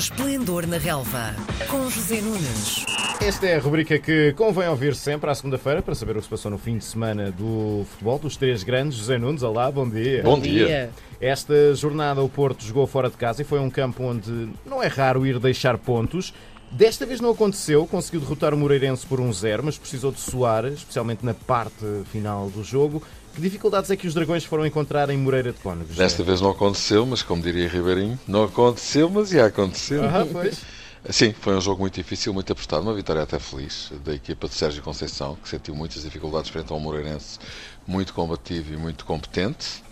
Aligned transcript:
Esplendor 0.00 0.66
na 0.66 0.78
Relva, 0.78 1.36
com 1.68 1.90
José 1.90 2.22
Nunes. 2.22 2.86
Esta 3.20 3.46
é 3.48 3.56
a 3.56 3.60
rubrica 3.60 3.98
que 3.98 4.32
convém 4.32 4.66
ouvir 4.66 4.94
sempre 4.94 5.28
à 5.28 5.34
segunda-feira 5.34 5.82
para 5.82 5.94
saber 5.94 6.12
o 6.12 6.20
que 6.20 6.22
se 6.22 6.28
passou 6.30 6.50
no 6.50 6.56
fim 6.56 6.78
de 6.78 6.84
semana 6.86 7.30
do 7.30 7.84
futebol 7.90 8.18
dos 8.18 8.34
três 8.34 8.62
grandes. 8.62 8.96
José 8.96 9.18
Nunes, 9.18 9.42
olá, 9.42 9.70
bom 9.70 9.86
dia. 9.86 10.22
Bom 10.22 10.40
dia. 10.40 10.88
Esta 11.20 11.74
jornada 11.74 12.22
o 12.22 12.30
Porto 12.30 12.64
jogou 12.64 12.86
fora 12.86 13.10
de 13.10 13.18
casa 13.18 13.42
e 13.42 13.44
foi 13.44 13.58
um 13.58 13.68
campo 13.68 14.02
onde 14.02 14.48
não 14.64 14.82
é 14.82 14.86
raro 14.86 15.26
ir 15.26 15.38
deixar 15.38 15.76
pontos. 15.76 16.32
Desta 16.70 17.04
vez 17.04 17.20
não 17.20 17.32
aconteceu, 17.32 17.86
conseguiu 17.86 18.20
derrotar 18.20 18.54
o 18.54 18.56
Moreirense 18.56 19.04
por 19.04 19.20
1-0, 19.20 19.60
mas 19.64 19.76
precisou 19.76 20.10
de 20.10 20.20
suar, 20.20 20.64
especialmente 20.64 21.26
na 21.26 21.34
parte 21.34 21.84
final 22.10 22.48
do 22.48 22.64
jogo. 22.64 23.02
Que 23.34 23.40
dificuldades 23.40 23.90
é 23.90 23.96
que 23.96 24.06
os 24.06 24.14
Dragões 24.14 24.44
foram 24.44 24.66
encontrar 24.66 25.08
em 25.10 25.16
Moreira 25.16 25.52
de 25.52 25.60
Cónegos? 25.60 25.96
Desta 25.96 26.22
vez 26.22 26.40
não 26.40 26.50
aconteceu, 26.50 27.06
mas 27.06 27.22
como 27.22 27.42
diria 27.42 27.68
Ribeirinho, 27.68 28.18
não 28.26 28.44
aconteceu, 28.44 29.08
mas 29.08 29.32
ia 29.32 29.46
acontecer. 29.46 30.02
Ah, 30.04 30.26
pois. 30.30 30.60
Sim, 31.08 31.32
foi 31.40 31.56
um 31.56 31.60
jogo 31.62 31.80
muito 31.80 31.94
difícil, 31.94 32.34
muito 32.34 32.52
apostado, 32.52 32.82
uma 32.82 32.92
vitória 32.92 33.22
até 33.22 33.38
feliz 33.38 33.90
da 34.04 34.12
equipa 34.14 34.46
de 34.48 34.54
Sérgio 34.54 34.82
Conceição, 34.82 35.34
que 35.42 35.48
sentiu 35.48 35.74
muitas 35.74 36.02
dificuldades 36.02 36.50
frente 36.50 36.70
ao 36.72 36.78
Moreirense, 36.78 37.38
muito 37.86 38.12
combativo 38.12 38.74
e 38.74 38.76
muito 38.76 39.06
competente. 39.06 39.82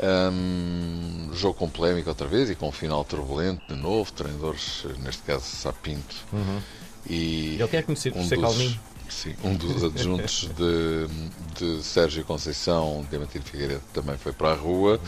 Um, 0.00 1.30
jogo 1.34 1.54
com 1.58 1.68
polémica 1.68 2.08
outra 2.08 2.26
vez 2.26 2.48
e 2.48 2.54
com 2.54 2.68
um 2.68 2.72
final 2.72 3.04
turbulento 3.04 3.60
de 3.68 3.74
novo, 3.74 4.10
treinadores, 4.12 4.86
neste 5.02 5.22
caso 5.22 5.44
Sapinto. 5.44 6.16
Uhum. 6.32 6.60
E 7.10 7.56
Ele 7.58 7.68
quer 7.68 7.82
conhecer 7.82 8.12
por 8.12 8.20
um 8.20 8.26
ser 8.28 8.36
dos- 8.36 8.44
calminho. 8.44 8.80
Sim, 9.08 9.34
um 9.42 9.54
dos 9.54 9.82
adjuntos 9.84 10.48
de, 10.56 11.08
de 11.58 11.82
Sérgio 11.82 12.24
Conceição, 12.24 13.06
Diamantino 13.08 13.44
Figueiredo, 13.44 13.82
também 13.92 14.16
foi 14.16 14.32
para 14.32 14.52
a 14.52 14.54
rua. 14.54 15.00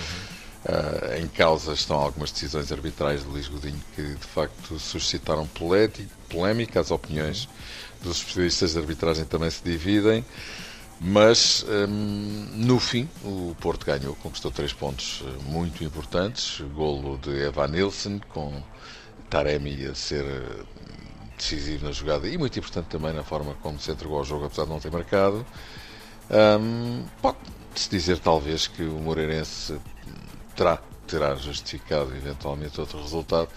Ah, 0.64 1.18
em 1.18 1.26
causa 1.26 1.72
estão 1.72 1.96
algumas 1.98 2.30
decisões 2.30 2.70
arbitrais 2.70 3.22
de 3.22 3.28
Luís 3.28 3.48
Godinho 3.48 3.80
que 3.94 4.02
de 4.02 4.26
facto 4.26 4.78
suscitaram 4.78 5.48
polémica. 6.28 6.80
As 6.80 6.90
opiniões 6.90 7.48
dos 8.02 8.18
especialistas 8.18 8.72
de 8.72 8.78
arbitragem 8.78 9.24
também 9.24 9.50
se 9.50 9.62
dividem. 9.64 10.24
Mas 11.02 11.64
hum, 11.66 12.46
no 12.56 12.78
fim, 12.78 13.08
o 13.24 13.56
Porto 13.58 13.86
ganhou, 13.86 14.14
conquistou 14.16 14.50
três 14.50 14.70
pontos 14.70 15.24
eh, 15.24 15.50
muito 15.50 15.82
importantes. 15.82 16.60
Golo 16.74 17.16
de 17.16 17.30
Evan 17.42 17.68
Nilsson, 17.68 18.20
com 18.28 18.62
Taremi 19.30 19.86
a 19.86 19.94
ser 19.94 20.26
decisivo 21.40 21.86
na 21.86 21.92
jogada 21.92 22.28
e 22.28 22.38
muito 22.38 22.58
importante 22.58 22.86
também 22.86 23.12
na 23.12 23.24
forma 23.24 23.54
como 23.62 23.78
se 23.80 23.90
entregou 23.90 24.18
ao 24.18 24.24
jogo, 24.24 24.46
apesar 24.46 24.64
de 24.64 24.70
não 24.70 24.78
ter 24.78 24.90
marcado. 24.90 25.44
Hum, 26.30 27.04
Pode-se 27.20 27.90
dizer, 27.90 28.18
talvez, 28.18 28.66
que 28.66 28.82
o 28.82 28.98
Moreirense 29.00 29.78
terá, 30.54 30.78
terá 31.06 31.34
justificado 31.34 32.14
eventualmente 32.14 32.80
outro 32.80 33.00
resultado, 33.00 33.48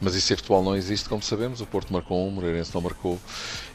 mas 0.00 0.14
isso 0.14 0.32
em 0.32 0.36
futebol 0.36 0.62
não 0.62 0.76
existe, 0.76 1.08
como 1.08 1.22
sabemos. 1.22 1.60
O 1.60 1.66
Porto 1.66 1.92
marcou 1.92 2.18
um, 2.24 2.28
o 2.28 2.30
Moreirense 2.32 2.74
não 2.74 2.80
marcou, 2.80 3.18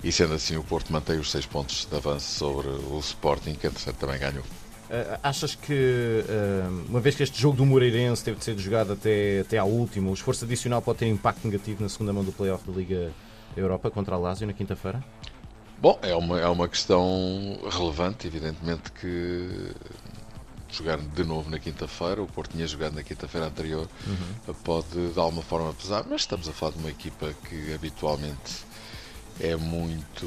e 0.04 0.12
sendo 0.12 0.34
assim, 0.34 0.56
o 0.56 0.64
Porto 0.64 0.92
mantém 0.92 1.18
os 1.18 1.32
seis 1.32 1.46
pontos 1.46 1.86
de 1.86 1.96
avanço 1.96 2.38
sobre 2.38 2.68
o 2.68 3.00
Sporting, 3.00 3.56
que 3.56 3.68
entretanto 3.68 3.98
também 3.98 4.20
ganhou. 4.20 4.44
Ah, 4.90 5.20
achas 5.24 5.56
que, 5.56 6.24
ah, 6.30 6.70
uma 6.88 7.00
vez 7.00 7.16
que 7.16 7.24
este 7.24 7.42
jogo 7.42 7.58
do 7.58 7.66
Moreirense 7.66 8.24
teve 8.24 8.38
de 8.38 8.46
ser 8.46 8.58
jogado 8.60 8.94
até, 8.94 9.40
até 9.40 9.58
à 9.58 9.64
última, 9.64 10.12
o 10.12 10.14
esforço 10.14 10.46
adicional 10.46 10.82
pode 10.82 11.00
ter 11.00 11.08
impacto 11.08 11.46
negativo 11.46 11.82
na 11.82 11.90
segunda 11.90 12.14
mão 12.14 12.24
do 12.24 12.32
playoff 12.32 12.70
da 12.70 12.78
Liga 12.78 13.12
Europa 13.56 13.90
contra 13.92 14.16
a 14.16 14.18
Lazio 14.18 14.48
na 14.48 14.54
quinta-feira? 14.54 15.04
Bom, 15.80 16.00
é 16.02 16.16
uma, 16.16 16.40
é 16.40 16.48
uma 16.48 16.68
questão 16.68 17.60
relevante, 17.70 18.26
evidentemente 18.26 18.92
que 18.92 19.72
jogar 20.72 20.98
de 20.98 21.24
novo 21.24 21.50
na 21.50 21.60
quinta-feira, 21.60 22.22
o 22.22 22.28
Porto 22.28 22.52
tinha 22.52 22.66
jogado 22.66 22.94
na 22.94 23.04
quinta-feira 23.04 23.48
anterior, 23.48 23.88
pode 24.64 25.12
de 25.12 25.20
alguma 25.20 25.44
forma 25.44 25.74
pesar, 25.74 26.04
mas 26.10 26.22
estamos 26.22 26.48
a 26.50 26.52
falar 26.52 26.72
de 26.72 26.80
uma 26.80 26.90
equipa 26.90 27.34
que 27.48 27.74
habitualmente 27.74 28.66
é 29.40 29.56
muito, 29.56 30.26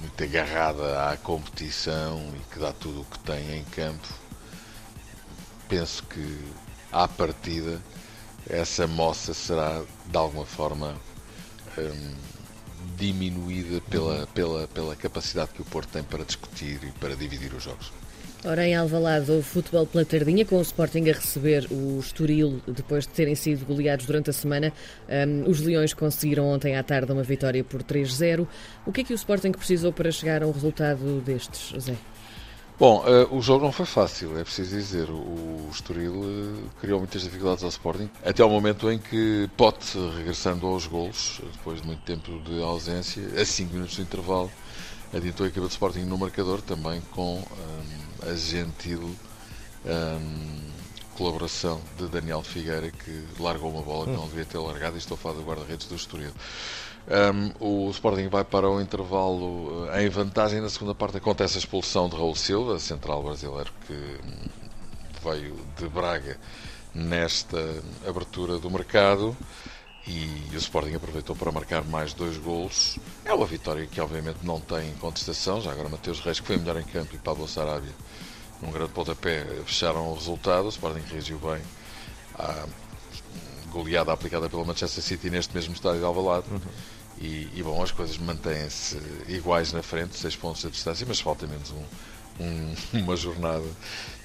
muito 0.00 0.24
agarrada 0.24 1.10
à 1.10 1.16
competição 1.16 2.18
e 2.36 2.52
que 2.52 2.58
dá 2.58 2.72
tudo 2.72 3.02
o 3.02 3.04
que 3.04 3.18
tem 3.18 3.58
em 3.58 3.64
campo. 3.64 4.08
Penso 5.68 6.02
que 6.04 6.38
à 6.92 7.08
partida 7.08 7.80
essa 8.48 8.86
moça 8.86 9.34
será 9.34 9.82
de 10.06 10.16
alguma 10.16 10.46
forma 10.46 10.94
hum, 11.78 12.14
diminuída 12.96 13.80
pela, 13.90 14.26
pela, 14.28 14.68
pela 14.68 14.96
capacidade 14.96 15.50
que 15.52 15.62
o 15.62 15.64
Porto 15.64 15.90
tem 15.90 16.02
para 16.02 16.24
discutir 16.24 16.80
e 16.82 16.90
para 16.98 17.14
dividir 17.14 17.52
os 17.54 17.62
jogos. 17.62 17.92
Ora, 18.46 18.66
em 18.66 18.74
Alvalade 18.74 19.30
houve 19.30 19.42
futebol 19.42 19.86
pela 19.86 20.04
tardinha, 20.04 20.44
com 20.44 20.58
o 20.58 20.60
Sporting 20.60 21.08
a 21.08 21.14
receber 21.14 21.66
o 21.70 21.98
Estoril 21.98 22.60
depois 22.66 23.06
de 23.06 23.14
terem 23.14 23.34
sido 23.34 23.64
goleados 23.64 24.04
durante 24.04 24.28
a 24.28 24.34
semana. 24.34 24.70
Um, 25.08 25.48
os 25.48 25.60
Leões 25.60 25.94
conseguiram 25.94 26.46
ontem 26.48 26.76
à 26.76 26.82
tarde 26.82 27.10
uma 27.10 27.22
vitória 27.22 27.64
por 27.64 27.82
3-0. 27.82 28.46
O 28.84 28.92
que 28.92 29.00
é 29.00 29.04
que 29.04 29.14
o 29.14 29.16
Sporting 29.16 29.52
precisou 29.52 29.94
para 29.94 30.12
chegar 30.12 30.42
a 30.42 30.46
um 30.46 30.50
resultado 30.50 31.22
destes, 31.22 31.70
José? 31.70 31.96
Bom, 32.76 33.04
eh, 33.06 33.28
o 33.30 33.40
jogo 33.40 33.64
não 33.64 33.70
foi 33.70 33.86
fácil, 33.86 34.36
é 34.36 34.42
preciso 34.42 34.76
dizer. 34.76 35.08
O 35.08 35.68
Estoril 35.70 36.12
eh, 36.24 36.68
criou 36.80 36.98
muitas 36.98 37.22
dificuldades 37.22 37.62
ao 37.62 37.70
Sporting, 37.70 38.10
até 38.24 38.42
ao 38.42 38.50
momento 38.50 38.90
em 38.90 38.98
que 38.98 39.48
Pote, 39.56 39.96
regressando 40.16 40.66
aos 40.66 40.84
golos, 40.88 41.40
depois 41.52 41.80
de 41.80 41.86
muito 41.86 42.02
tempo 42.02 42.36
de 42.40 42.60
ausência, 42.60 43.22
a 43.40 43.44
5 43.44 43.72
minutos 43.72 43.94
de 43.94 44.02
intervalo, 44.02 44.50
adiantou 45.12 45.46
a 45.46 45.48
equipa 45.48 45.66
do 45.66 45.70
Sporting 45.70 46.00
no 46.00 46.18
marcador, 46.18 46.60
também 46.62 47.00
com 47.12 47.36
hum, 47.36 48.28
a 48.28 48.34
gentil 48.34 49.08
hum, 49.86 50.70
colaboração 51.16 51.80
de 51.96 52.08
Daniel 52.08 52.42
Figueira, 52.42 52.90
que 52.90 53.24
largou 53.38 53.70
uma 53.70 53.82
bola 53.82 54.06
que 54.06 54.10
não 54.10 54.26
devia 54.26 54.44
ter 54.44 54.58
largado, 54.58 54.96
e 54.96 54.98
estou 54.98 55.14
a 55.14 55.18
falar 55.18 55.36
do 55.36 55.44
guarda-redes 55.44 55.86
do 55.86 55.94
Estoril. 55.94 56.32
Um, 57.06 57.86
o 57.86 57.90
Sporting 57.90 58.28
vai 58.28 58.44
para 58.44 58.68
o 58.68 58.80
intervalo 58.80 59.88
eh, 59.90 60.04
em 60.04 60.08
vantagem. 60.08 60.60
Na 60.60 60.70
segunda 60.70 60.94
parte 60.94 61.18
acontece 61.18 61.56
a 61.56 61.58
expulsão 61.58 62.08
de 62.08 62.16
Raul 62.16 62.34
Silva, 62.34 62.78
central 62.78 63.22
brasileiro 63.22 63.70
que 63.86 63.92
hum, 63.92 64.48
veio 65.22 65.54
de 65.76 65.86
Braga 65.88 66.38
nesta 66.94 67.58
abertura 68.08 68.58
do 68.58 68.70
mercado. 68.70 69.36
E 70.06 70.50
o 70.52 70.56
Sporting 70.56 70.94
aproveitou 70.94 71.34
para 71.36 71.52
marcar 71.52 71.82
mais 71.84 72.12
dois 72.14 72.36
golos. 72.38 72.98
É 73.24 73.32
uma 73.32 73.46
vitória 73.46 73.86
que, 73.86 74.00
obviamente, 74.00 74.38
não 74.42 74.60
tem 74.60 74.92
contestação. 74.94 75.60
Já 75.60 75.72
agora, 75.72 75.88
Mateus 75.88 76.20
Reis, 76.20 76.40
que 76.40 76.46
foi 76.46 76.58
melhor 76.58 76.78
em 76.78 76.84
campo, 76.84 77.14
e 77.14 77.18
Pablo 77.18 77.48
Sarabia, 77.48 77.92
num 78.60 78.70
grande 78.70 78.92
pontapé, 78.92 79.44
fecharam 79.64 80.10
o 80.10 80.14
resultado. 80.14 80.66
O 80.66 80.68
Sporting 80.68 81.02
reagiu 81.10 81.38
bem 81.38 81.62
à 82.38 82.66
goleada 83.74 84.12
aplicada 84.12 84.48
pelo 84.48 84.64
Manchester 84.64 85.02
City 85.02 85.28
neste 85.30 85.54
mesmo 85.54 85.74
estádio 85.74 86.00
de 86.00 86.06
Alvalade. 86.06 86.46
E, 87.18 87.48
e, 87.54 87.62
bom, 87.62 87.82
as 87.82 87.90
coisas 87.92 88.16
mantêm-se 88.18 88.98
iguais 89.28 89.72
na 89.72 89.82
frente, 89.82 90.16
seis 90.16 90.34
pontos 90.36 90.62
de 90.62 90.70
distância, 90.70 91.04
mas 91.08 91.20
falta 91.20 91.46
menos 91.46 91.70
um, 91.70 91.84
um- 92.44 92.74
uma 93.04 93.16
jornada. 93.16 93.64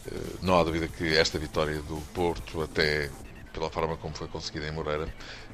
Eh, 0.08 0.12
Não 0.42 0.60
há 0.60 0.64
dúvida 0.64 0.88
que 0.88 1.16
esta 1.16 1.38
vitória 1.38 1.82
do 1.84 1.98
Porto, 2.14 2.62
até 2.62 3.10
pela 3.54 3.70
forma 3.70 3.96
como 3.98 4.16
foi 4.16 4.28
conseguida 4.28 4.68
em 4.68 4.72
Moreira, 4.72 5.08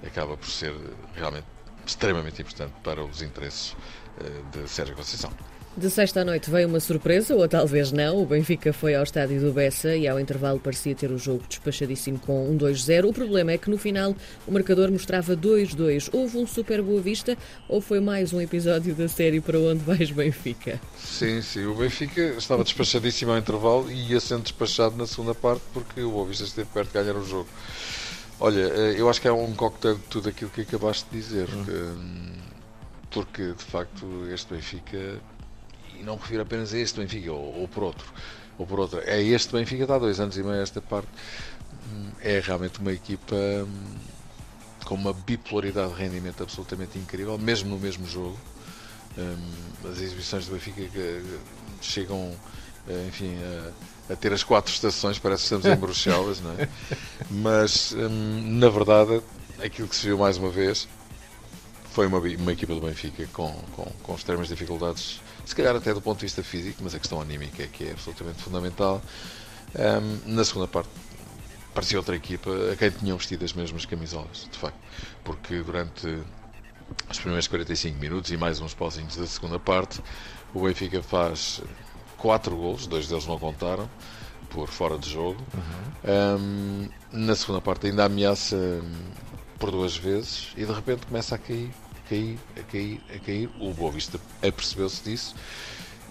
acaba 0.05 0.38
por 0.38 0.47
ser 0.50 0.73
realmente 1.13 1.45
extremamente 1.85 2.41
importante 2.41 2.73
para 2.84 3.03
os 3.03 3.22
interesses 3.22 3.75
eh, 4.19 4.41
de 4.51 4.67
Sérgio 4.69 4.95
Conceição. 4.95 5.31
De 5.78 5.90
sexta 5.90 6.22
à 6.22 6.24
noite 6.24 6.50
veio 6.50 6.69
uma 6.69 6.80
surpresa, 6.80 7.36
ou 7.36 7.46
talvez 7.50 7.91
não. 7.91 8.22
O 8.22 8.25
Benfica 8.25 8.72
foi 8.72 8.96
ao 8.96 9.03
estádio 9.03 9.41
do 9.41 9.52
Bessa 9.52 9.94
e 9.94 10.08
ao 10.08 10.18
intervalo 10.18 10.58
parecia 10.58 10.96
ter 10.96 11.12
o 11.12 11.18
jogo 11.18 11.44
despachadíssimo 11.50 12.18
com 12.18 12.50
um 12.50 12.58
2-0. 12.58 13.09
O 13.09 13.12
problema 13.12 13.52
é 13.52 13.58
que 13.58 13.69
no 13.69 13.78
final 13.78 14.16
o 14.47 14.52
marcador 14.53 14.90
mostrava 14.90 15.35
2-2. 15.35 16.09
Houve 16.14 16.38
um 16.38 16.47
super 16.47 16.81
boa 16.81 17.02
vista 17.02 17.38
ou 17.68 17.81
foi 17.81 18.00
mais 18.00 18.31
um 18.31 18.40
episódio 18.40 18.96
da 18.96 19.09
série 19.09 19.41
para 19.41 19.59
onde 19.59 19.84
vais 19.84 20.09
Benfica? 20.12 20.80
Sim, 20.97 21.41
sim. 21.41 21.66
O 21.66 21.75
Benfica 21.75 22.22
estava 22.38 22.64
despachadíssimo 22.64 23.34
ao 23.34 23.38
intervalo 23.38 23.91
e 23.91 24.12
ia 24.14 24.19
sendo 24.22 24.44
despachado 24.44 24.96
na 24.96 25.06
segunda 25.06 25.35
parte 25.35 25.62
porque 25.74 26.00
o 26.02 26.09
Boa 26.09 26.25
Vista 26.25 26.46
esteve 26.46 26.69
perto 26.74 26.88
de 26.88 26.94
ganhar 26.94 27.18
o 27.19 27.25
jogo. 27.25 27.50
Olha, 28.40 28.62
eh, 28.62 28.96
eu 28.97 29.09
acho 29.09 29.19
que 29.19 29.28
é 29.28 29.31
um 29.34 29.53
cocktail 29.53 29.96
de 29.96 30.03
tudo 30.03 30.30
aquilo 30.30 30.52
que 30.52 30.62
acabaste 30.62 31.05
de 31.11 31.17
dizer. 31.17 31.47
que, 31.47 31.72
hum, 31.72 32.32
porque, 33.11 33.53
de 33.53 33.64
facto, 33.64 34.05
este 34.34 34.53
Benfica, 34.53 35.20
não 36.05 36.16
refiro 36.16 36.43
apenas 36.43 36.73
a 36.73 36.78
este 36.78 36.99
Benfica, 36.99 37.31
ou, 37.31 37.61
ou 37.61 37.67
por 37.67 37.84
outro, 37.84 38.05
ou 38.57 38.66
por 38.66 38.79
outra, 38.79 39.02
é 39.05 39.22
este 39.22 39.53
Benfica, 39.53 39.93
há 39.93 39.99
dois 39.99 40.19
anos 40.19 40.37
e 40.37 40.43
meio 40.43 40.61
esta 40.61 40.81
parte, 40.81 41.09
hum, 41.91 42.09
é 42.22 42.40
realmente 42.40 42.79
uma 42.79 42.93
equipa 42.93 43.35
hum, 43.35 43.96
com 44.85 44.96
uma 44.96 45.13
bipolaridade 45.13 45.93
de 45.93 45.99
rendimento 46.02 46.43
absolutamente 46.43 46.97
incrível, 46.97 47.37
mesmo 47.37 47.69
no 47.69 47.79
mesmo 47.79 48.07
jogo. 48.07 48.37
Hum, 49.17 49.90
as 49.91 49.99
exibições 49.99 50.46
do 50.46 50.53
Benfica 50.53 50.81
chegam, 51.81 52.31
eh, 52.87 53.05
enfim, 53.08 53.35
a, 54.09 54.13
a 54.13 54.16
ter 54.16 54.31
as 54.31 54.43
quatro 54.43 54.72
estações, 54.72 55.17
parece 55.17 55.47
que 55.47 55.55
estamos 55.55 55.66
em 55.66 55.79
Bruxelas, 55.79 56.40
não 56.41 56.51
é? 56.51 56.69
Mas, 57.31 57.96
na 57.97 58.69
verdade, 58.69 59.22
aquilo 59.63 59.87
que 59.87 59.96
se 59.96 60.05
viu 60.05 60.17
mais 60.17 60.37
uma 60.37 60.49
vez 60.49 60.87
foi 61.91 62.08
uma, 62.08 62.19
uma 62.19 62.51
equipa 62.51 62.75
do 62.75 62.81
Benfica 62.81 63.25
com, 63.31 63.53
com, 63.73 63.85
com 64.03 64.16
extremas 64.16 64.49
dificuldades, 64.49 65.22
se 65.46 65.56
calhar 65.56 65.76
até 65.76 65.94
do 65.94 66.02
ponto 66.02 66.20
de 66.20 66.26
vista 66.26 66.44
físico, 66.44 66.82
mas 66.84 66.96
a 66.96 67.00
questão 67.00 67.22
anímica 67.22 67.64
é 67.64 67.68
que 67.68 67.88
é 67.88 67.92
absolutamente 67.92 68.42
fundamental. 68.42 69.02
Hum, 69.76 70.20
na 70.26 70.44
segunda 70.44 70.68
parte, 70.68 70.90
parecia 71.74 71.97
outra 71.97 72.16
equipa 72.16 72.50
a 72.72 72.76
quem 72.76 72.90
tinham 72.90 73.18
vestido 73.18 73.44
as 73.46 73.53
mesmas 73.53 73.86
camisolas, 73.86 74.47
de 74.52 74.58
facto. 74.58 74.80
Porque 75.24 75.62
durante 75.62 76.08
os 77.09 77.20
primeiros 77.20 77.47
45 77.47 78.00
minutos 78.00 78.32
e 78.32 78.38
mais 78.38 78.59
uns 78.59 78.74
pauzinhos 78.74 79.16
da 79.16 79.28
segunda 79.28 79.59
parte, 79.59 80.02
o 80.53 80.64
Benfica 80.64 81.03
faz 81.03 81.62
quatro 82.18 82.56
golos, 82.56 82.88
dois 82.88 83.08
deles 83.08 83.26
não 83.28 83.38
contaram, 83.38 83.90
por 84.50 84.68
fora 84.70 84.97
de 84.97 85.09
jogo. 85.09 85.42
Uhum. 85.53 86.40
Um, 86.40 86.90
na 87.12 87.36
segunda 87.36 87.62
parte 87.62 87.88
ainda 87.88 88.06
ameaça 88.06 88.82
por 89.59 89.72
duas 89.72 89.97
vezes 89.97 90.53
e 90.56 90.66
de 90.66 90.72
repente 90.72 91.06
começa 91.06 91.36
a 91.36 91.38
cair, 91.38 91.72
cair, 92.09 92.40
a 92.57 92.63
cair, 92.63 93.02
a 93.13 93.19
cair. 93.19 93.49
O 93.59 93.73
Boa 93.73 93.91
Vista 93.91 94.19
apercebeu-se 94.41 95.03
disso 95.03 95.35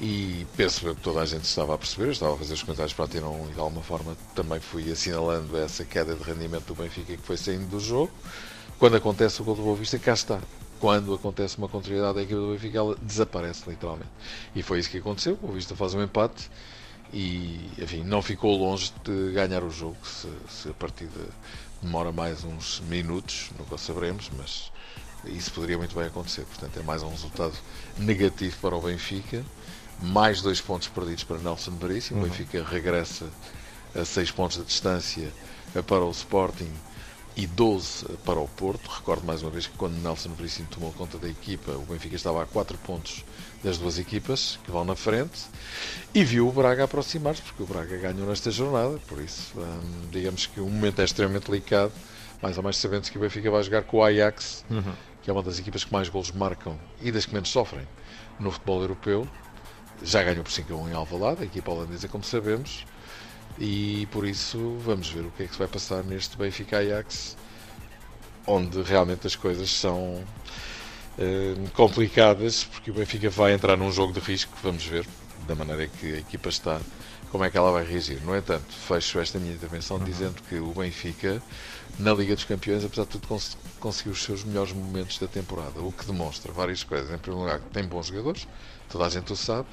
e 0.00 0.46
penso 0.56 0.80
que 0.94 1.00
toda 1.00 1.20
a 1.20 1.26
gente 1.26 1.44
estava 1.44 1.74
a 1.74 1.78
perceber, 1.78 2.10
estava 2.10 2.34
a 2.34 2.36
fazer 2.36 2.54
os 2.54 2.62
comentários 2.62 2.92
para 2.92 3.06
ter 3.06 3.22
um, 3.22 3.48
e 3.48 3.52
de 3.52 3.60
alguma 3.60 3.82
forma 3.82 4.16
também 4.34 4.58
fui 4.58 4.90
assinalando 4.90 5.56
essa 5.56 5.84
queda 5.84 6.14
de 6.14 6.22
rendimento 6.22 6.66
do 6.66 6.74
Benfica 6.74 7.16
que 7.16 7.22
foi 7.22 7.36
saindo 7.36 7.66
do 7.68 7.78
jogo. 7.78 8.10
Quando 8.78 8.96
acontece 8.96 9.40
o 9.40 9.44
gol 9.44 9.54
do 9.54 9.62
Boa 9.62 9.76
Vista, 9.76 9.98
cá 9.98 10.12
está. 10.12 10.40
Quando 10.80 11.14
acontece 11.14 11.56
uma 11.58 11.68
contrariedade 11.68 12.14
da 12.16 12.22
equipa 12.22 12.40
do 12.40 12.52
Benfica, 12.52 12.78
ela 12.78 12.96
desaparece 13.00 13.70
literalmente. 13.70 14.10
E 14.54 14.62
foi 14.62 14.80
isso 14.80 14.90
que 14.90 14.98
aconteceu. 14.98 15.34
O 15.34 15.36
Boa 15.36 15.54
Vista 15.54 15.76
faz 15.76 15.94
um 15.94 16.02
empate 16.02 16.50
e, 17.12 17.70
enfim, 17.78 18.02
não 18.02 18.20
ficou 18.20 18.56
longe 18.58 18.92
de 19.04 19.32
ganhar 19.32 19.62
o 19.62 19.70
jogo. 19.70 19.96
Se, 20.04 20.28
se 20.48 20.68
a 20.68 20.72
partida 20.74 21.28
demora 21.80 22.10
mais 22.10 22.42
uns 22.42 22.80
minutos, 22.80 23.50
nunca 23.56 23.78
saberemos, 23.78 24.28
mas 24.36 24.72
isso 25.26 25.50
poderia 25.52 25.78
muito 25.78 25.94
bem 25.94 26.06
acontecer. 26.06 26.42
Portanto, 26.42 26.78
é 26.78 26.82
mais 26.82 27.02
um 27.02 27.10
resultado 27.10 27.54
negativo 27.98 28.56
para 28.60 28.76
o 28.76 28.80
Benfica 28.80 29.44
mais 30.02 30.42
dois 30.42 30.60
pontos 30.60 30.88
perdidos 30.88 31.24
para 31.24 31.38
Nelson 31.38 31.72
Veríssimo. 31.72 32.20
Uhum. 32.20 32.26
O 32.26 32.28
Benfica 32.28 32.64
regressa 32.64 33.26
a 33.94 34.04
seis 34.04 34.30
pontos 34.30 34.58
de 34.58 34.64
distância 34.64 35.32
para 35.86 36.04
o 36.04 36.10
Sporting 36.10 36.70
e 37.36 37.46
12 37.46 38.06
para 38.24 38.38
o 38.38 38.48
Porto. 38.48 38.88
Recordo 38.88 39.24
mais 39.24 39.42
uma 39.42 39.50
vez 39.50 39.66
que 39.66 39.76
quando 39.76 39.94
Nelson 39.94 40.30
Veríssimo 40.30 40.68
tomou 40.68 40.92
conta 40.92 41.18
da 41.18 41.28
equipa, 41.28 41.72
o 41.72 41.82
Benfica 41.82 42.16
estava 42.16 42.42
a 42.42 42.46
4 42.46 42.76
pontos 42.78 43.24
das 43.62 43.78
duas 43.78 43.98
equipas 43.98 44.58
que 44.62 44.70
vão 44.70 44.84
na 44.84 44.94
frente 44.94 45.40
e 46.12 46.22
viu 46.22 46.46
o 46.48 46.52
Braga 46.52 46.84
aproximar-se, 46.84 47.42
porque 47.42 47.62
o 47.62 47.66
Braga 47.66 47.96
ganhou 47.96 48.26
nesta 48.28 48.50
jornada. 48.50 48.98
Por 49.08 49.20
isso, 49.20 49.52
hum, 49.56 50.08
digamos 50.12 50.46
que 50.46 50.60
o 50.60 50.68
momento 50.68 51.00
é 51.00 51.04
extremamente 51.04 51.50
delicado, 51.50 51.92
mais 52.42 52.56
ou 52.56 52.62
menos 52.62 52.76
sabendo 52.76 53.10
que 53.10 53.16
o 53.16 53.20
Benfica 53.20 53.50
vai 53.50 53.62
jogar 53.62 53.82
com 53.82 53.98
o 53.98 54.04
Ajax, 54.04 54.64
uhum. 54.70 54.92
Que 55.24 55.30
é 55.30 55.32
uma 55.32 55.42
das 55.42 55.58
equipas 55.58 55.82
que 55.84 55.92
mais 55.92 56.10
golos 56.10 56.30
marcam 56.30 56.78
e 57.00 57.10
das 57.10 57.24
que 57.24 57.32
menos 57.32 57.48
sofrem 57.48 57.88
no 58.38 58.50
futebol 58.50 58.82
europeu. 58.82 59.26
Já 60.02 60.22
ganhou 60.22 60.44
por 60.44 60.52
5 60.52 60.72
a 60.72 60.76
1 60.76 60.90
em 60.90 60.92
Alvalade, 60.92 61.42
a 61.42 61.46
equipa 61.46 61.70
holandesa, 61.70 62.06
como 62.08 62.22
sabemos, 62.22 62.84
e 63.58 64.06
por 64.12 64.26
isso 64.26 64.76
vamos 64.84 65.08
ver 65.08 65.22
o 65.22 65.30
que 65.30 65.44
é 65.44 65.46
que 65.46 65.52
se 65.52 65.58
vai 65.58 65.66
passar 65.66 66.04
neste 66.04 66.36
Benfica 66.36 66.76
Ajax, 66.76 67.38
onde 68.46 68.82
realmente 68.82 69.26
as 69.26 69.34
coisas 69.34 69.70
são 69.70 70.22
uh, 71.18 71.70
complicadas, 71.72 72.64
porque 72.64 72.90
o 72.90 72.94
Benfica 72.94 73.30
vai 73.30 73.54
entrar 73.54 73.78
num 73.78 73.90
jogo 73.90 74.12
de 74.12 74.20
risco, 74.20 74.52
vamos 74.62 74.84
ver, 74.84 75.06
da 75.44 75.54
maneira 75.54 75.86
que 75.86 76.14
a 76.14 76.18
equipa 76.18 76.48
está, 76.48 76.80
como 77.30 77.44
é 77.44 77.50
que 77.50 77.56
ela 77.56 77.72
vai 77.72 77.84
reagir. 77.84 78.20
No 78.22 78.36
entanto, 78.36 78.72
fecho 78.72 79.18
esta 79.18 79.38
minha 79.38 79.54
intervenção 79.54 79.96
uhum. 79.96 80.04
dizendo 80.04 80.42
que 80.48 80.56
o 80.56 80.72
Benfica, 80.72 81.42
na 81.98 82.12
Liga 82.14 82.34
dos 82.34 82.44
Campeões, 82.44 82.84
apesar 82.84 83.04
de 83.04 83.10
tudo, 83.10 83.26
cons 83.26 83.56
conseguiu 83.80 84.12
os 84.12 84.22
seus 84.22 84.44
melhores 84.44 84.72
momentos 84.72 85.18
da 85.18 85.26
temporada, 85.26 85.80
o 85.80 85.92
que 85.92 86.06
demonstra 86.06 86.52
várias 86.52 86.82
coisas. 86.82 87.10
Em 87.10 87.18
primeiro 87.18 87.44
lugar, 87.44 87.60
que 87.60 87.70
tem 87.70 87.84
bons 87.84 88.06
jogadores, 88.06 88.46
toda 88.88 89.04
a 89.04 89.08
gente 89.08 89.32
o 89.32 89.36
sabe, 89.36 89.68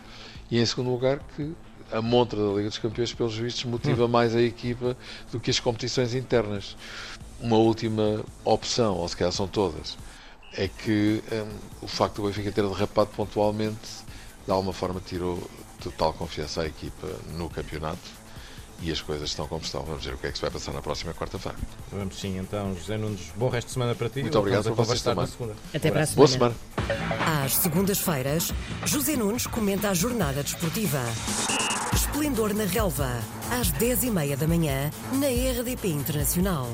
e 0.50 0.60
em 0.60 0.66
segundo 0.66 0.90
lugar 0.92 1.20
que 1.36 1.54
a 1.92 2.02
montra 2.02 2.40
da 2.40 2.54
Liga 2.54 2.70
dos 2.70 2.78
Campeões, 2.78 3.14
pelos 3.14 3.38
vistos, 3.38 3.66
motiva 3.66 4.06
hum. 4.06 4.08
mais 4.08 4.36
a 4.36 4.42
equipa 4.42 4.98
do 5.32 5.40
que 5.40 5.52
as 5.52 5.60
competições 5.60 6.14
internas. 6.14 6.76
Uma 7.40 7.58
última 7.58 8.24
opção, 8.44 8.96
ou 8.98 9.08
se 9.08 9.18
calhar 9.18 9.32
são 9.32 9.48
todas, 9.48 9.98
é 10.54 10.68
que 10.68 11.24
um, 11.32 11.86
o 11.86 11.88
facto 11.88 12.22
do 12.22 12.28
Benfica 12.28 12.52
ter 12.52 12.64
derrapado 12.64 13.10
pontualmente, 13.16 13.78
de 14.46 14.52
alguma 14.52 14.74
forma, 14.74 15.02
tirou 15.06 15.42
total 15.82 16.14
confiança 16.14 16.62
à 16.62 16.68
equipa 16.68 17.08
no 17.34 17.50
campeonato 17.50 18.22
e 18.82 18.92
as 18.92 19.02
coisas 19.02 19.30
estão 19.30 19.48
como 19.48 19.62
estão. 19.62 19.84
Vamos 19.84 20.04
ver 20.04 20.16
o 20.16 20.18
que 20.18 20.28
é 20.28 20.32
que 20.32 20.38
se 20.38 20.42
vai 20.42 20.52
passar 20.52 20.74
na 20.74 20.82
próxima 20.82 21.14
quarta-feira. 21.14 21.58
Vamos 21.92 22.20
sim, 22.20 22.38
então, 22.38 22.76
José 22.76 22.98
Nunes, 22.98 23.32
bom 23.36 23.50
resto 23.50 23.68
de 23.68 23.74
semana 23.74 23.96
para 23.96 24.10
ti. 24.10 24.22
Muito 24.22 24.40
obrigado 24.40 24.64
por 24.64 24.86
vocês 24.86 25.02
também. 25.02 25.28
Até 25.74 25.92
para 25.92 26.02
a 26.02 26.06
semana. 26.06 26.16
Boa 26.16 26.28
semana. 26.28 26.56
Às 27.44 27.56
segundas-feiras, 27.56 28.54
José 28.86 29.16
Nunes 29.16 29.46
comenta 29.48 29.90
a 29.90 29.94
jornada 29.94 30.44
desportiva. 30.44 31.02
Esplendor 31.94 32.54
na 32.54 32.66
Relva, 32.66 33.20
às 33.52 33.72
10h30 33.72 34.36
da 34.36 34.48
manhã, 34.48 34.90
na 35.14 35.28
RDP 35.28 35.90
Internacional. 35.90 36.68